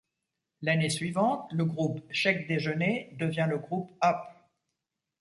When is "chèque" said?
2.11-2.47